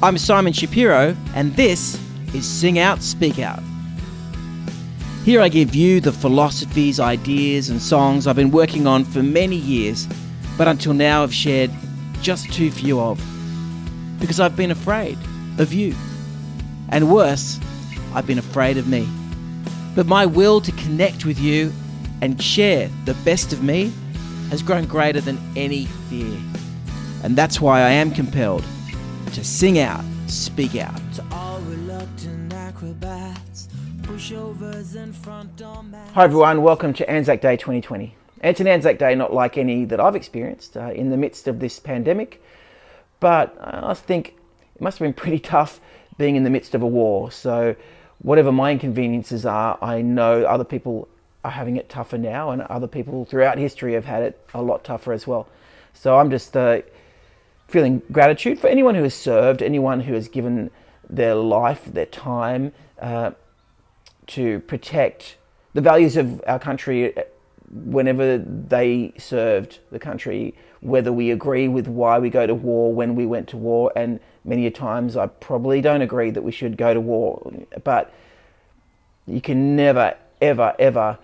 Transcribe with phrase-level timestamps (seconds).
[0.00, 2.00] I'm Simon Shapiro, and this
[2.32, 3.60] is Sing Out, Speak Out.
[5.24, 9.56] Here I give you the philosophies, ideas, and songs I've been working on for many
[9.56, 10.06] years,
[10.56, 11.72] but until now have shared
[12.22, 13.20] just too few of.
[14.20, 15.18] Because I've been afraid
[15.58, 15.96] of you.
[16.90, 17.58] And worse,
[18.14, 19.08] I've been afraid of me.
[19.96, 21.72] But my will to connect with you
[22.22, 23.92] and share the best of me
[24.50, 26.38] has grown greater than any fear.
[27.24, 28.64] And that's why I am compelled
[29.32, 30.96] to sing out, speak out.
[31.14, 33.68] To all reluctant acrobats,
[34.00, 36.12] pushovers and front mats.
[36.14, 38.14] Hi everyone, welcome to Anzac Day 2020.
[38.42, 41.60] It's an Anzac Day not like any that I've experienced uh, in the midst of
[41.60, 42.42] this pandemic,
[43.20, 44.34] but I think
[44.74, 45.78] it must have been pretty tough
[46.16, 47.30] being in the midst of a war.
[47.30, 47.76] So,
[48.22, 51.06] whatever my inconveniences are, I know other people
[51.44, 54.84] are having it tougher now, and other people throughout history have had it a lot
[54.84, 55.46] tougher as well.
[55.92, 56.80] So, I'm just uh,
[57.68, 60.70] feeling gratitude for anyone who has served, anyone who has given
[61.08, 63.30] their life, their time uh,
[64.26, 65.36] to protect
[65.74, 67.14] the values of our country
[67.70, 73.14] whenever they served the country, whether we agree with why we go to war when
[73.14, 76.76] we went to war, and many a times I probably don't agree that we should
[76.76, 77.52] go to war,
[77.84, 78.12] but
[79.26, 81.18] you can never, ever, ever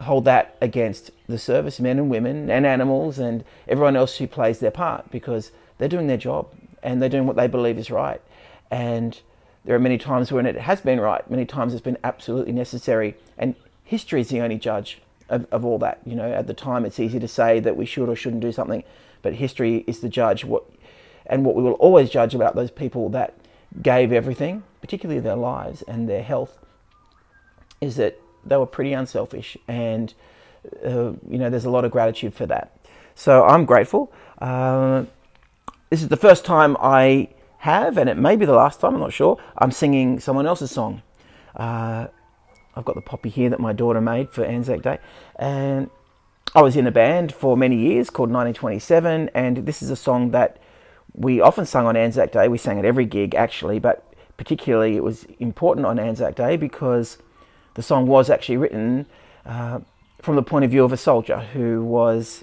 [0.00, 4.70] hold that against the servicemen and women and animals and everyone else who plays their
[4.70, 6.48] part because they're doing their job
[6.82, 8.20] and they're doing what they believe is right.
[8.70, 9.18] And
[9.64, 13.16] there are many times when it has been right, many times it's been absolutely necessary,
[13.36, 16.00] and history is the only judge of, of all that.
[16.04, 18.52] You know, at the time it's easy to say that we should or shouldn't do
[18.52, 18.84] something,
[19.22, 20.44] but history is the judge.
[20.44, 20.64] What
[21.26, 23.34] and what we will always judge about those people that
[23.82, 26.58] gave everything, particularly their lives and their health,
[27.80, 30.12] is that they were pretty unselfish, and
[30.84, 32.76] uh, you know, there's a lot of gratitude for that.
[33.14, 34.12] So I'm grateful.
[34.38, 35.04] Uh,
[35.90, 38.94] this is the first time I have, and it may be the last time.
[38.94, 39.38] I'm not sure.
[39.56, 41.02] I'm singing someone else's song.
[41.54, 42.08] Uh,
[42.74, 44.98] I've got the poppy here that my daughter made for Anzac Day,
[45.36, 45.90] and
[46.54, 50.30] I was in a band for many years called 1927, and this is a song
[50.32, 50.58] that
[51.14, 52.48] we often sung on Anzac Day.
[52.48, 57.18] We sang at every gig actually, but particularly it was important on Anzac Day because
[57.76, 59.06] the song was actually written
[59.44, 59.80] uh,
[60.20, 62.42] from the point of view of a soldier who was,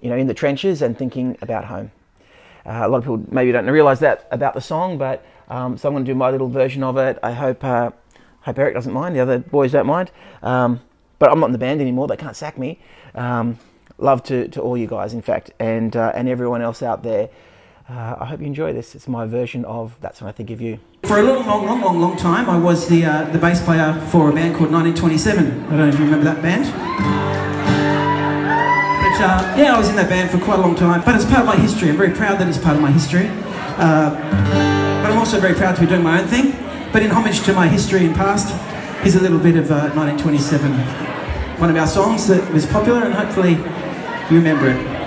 [0.00, 1.92] you know, in the trenches and thinking about home.
[2.66, 5.88] Uh, a lot of people maybe don't realise that about the song, but um, so
[5.88, 7.18] I'm going to do my little version of it.
[7.22, 7.92] I hope uh,
[8.40, 9.14] hope Eric doesn't mind.
[9.14, 10.10] The other boys don't mind.
[10.42, 10.80] Um,
[11.18, 12.08] but I'm not in the band anymore.
[12.08, 12.78] They can't sack me.
[13.14, 13.58] Um,
[13.98, 17.30] love to, to all you guys, in fact, and uh, and everyone else out there.
[17.88, 18.94] Uh, I hope you enjoy this.
[18.94, 20.78] It's my version of That's When I Think of You.
[21.04, 23.94] For a long, long, long, long, long time, I was the, uh, the bass player
[24.10, 25.46] for a band called 1927.
[25.46, 26.64] I don't know if you remember that band.
[29.00, 31.02] But uh, yeah, I was in that band for quite a long time.
[31.02, 31.88] But it's part of my history.
[31.88, 33.28] I'm very proud that it's part of my history.
[33.78, 34.10] Uh,
[35.00, 36.52] but I'm also very proud to be doing my own thing.
[36.92, 38.54] But in homage to my history and past,
[39.02, 40.72] here's a little bit of 1927.
[41.58, 43.52] One of our songs that was popular, and hopefully
[44.30, 44.97] you remember it.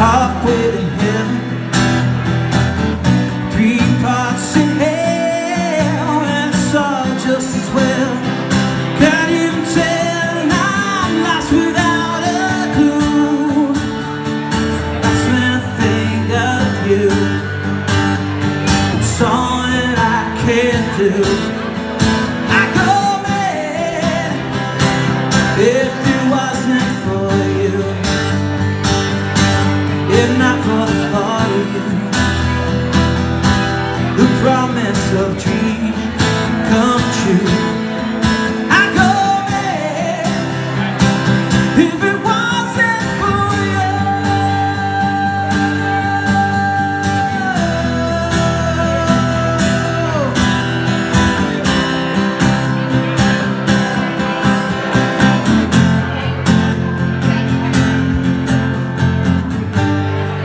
[0.00, 1.49] halfway to heaven
[34.16, 35.96] the promise of dreams
[36.70, 37.70] come true.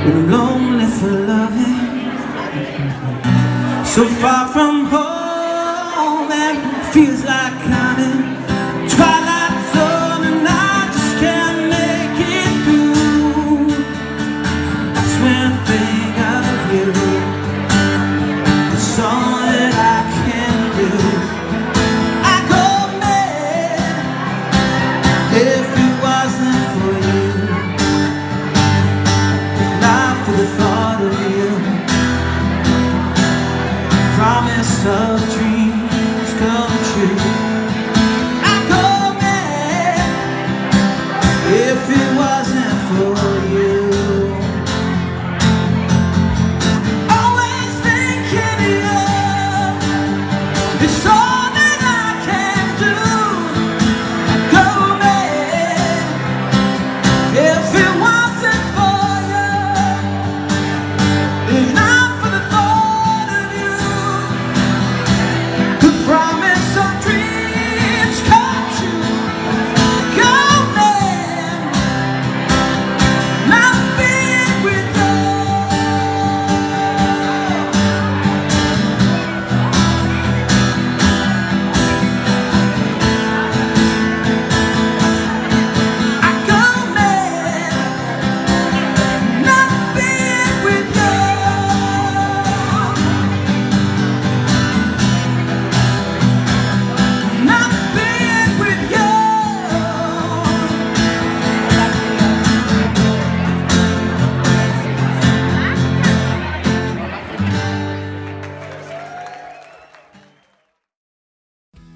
[0.06, 0.65] in a long
[1.04, 2.12] loving.
[3.86, 7.65] So far from home and feels like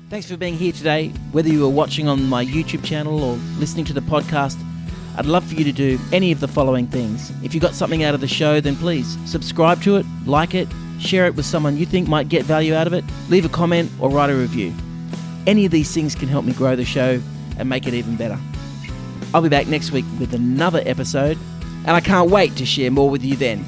[0.10, 1.10] Thanks for being here today.
[1.34, 4.60] Whether you are watching on my YouTube channel or listening to the podcast,
[5.16, 7.32] I'd love for you to do any of the following things.
[7.44, 10.68] If you got something out of the show, then please subscribe to it, like it,
[11.00, 13.92] share it with someone you think might get value out of it, leave a comment,
[14.00, 14.74] or write a review.
[15.46, 17.22] Any of these things can help me grow the show
[17.60, 18.40] and make it even better.
[19.32, 21.38] I'll be back next week with another episode,
[21.86, 23.64] and I can't wait to share more with you then.